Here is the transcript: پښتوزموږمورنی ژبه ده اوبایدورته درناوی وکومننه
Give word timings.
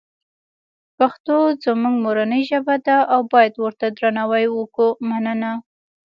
پښتوزموږمورنی 0.97 2.41
ژبه 2.49 2.75
ده 2.85 2.97
اوبایدورته 3.17 3.85
درناوی 3.97 4.45
وکومننه 4.49 5.51